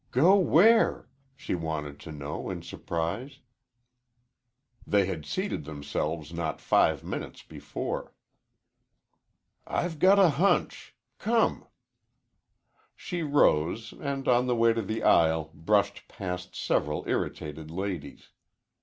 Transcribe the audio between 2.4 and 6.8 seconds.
in surprise. They had seated themselves not